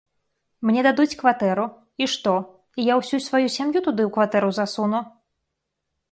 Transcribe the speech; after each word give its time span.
Мне 0.67 0.83
дадуць 0.85 1.17
кватэру, 1.19 1.65
і 2.03 2.07
што, 2.13 2.33
і 2.83 2.85
я 2.87 2.95
ўсю 3.01 3.19
сваю 3.25 3.51
сям'ю 3.57 3.79
туды 3.89 4.07
у 4.09 4.11
кватэру 4.15 4.49
засуну? 4.59 5.03